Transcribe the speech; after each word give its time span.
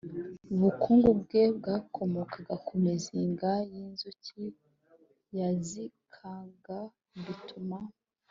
bukungu 0.61 1.09
bwe 1.21 1.43
bwakomokaga 1.57 2.55
ku 2.65 2.73
mizinga 2.83 3.49
y’inzuki 3.71 4.43
yagikaga, 5.37 6.79
bituma 7.25 7.77